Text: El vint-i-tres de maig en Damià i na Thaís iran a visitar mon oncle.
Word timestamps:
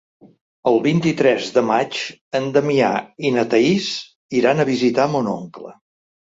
El 0.69 0.79
vint-i-tres 0.87 1.49
de 1.57 1.63
maig 1.67 1.99
en 2.41 2.49
Damià 2.57 2.91
i 3.31 3.35
na 3.37 3.45
Thaís 3.53 3.93
iran 4.43 4.67
a 4.67 4.69
visitar 4.75 5.11
mon 5.15 5.33
oncle. 5.39 5.79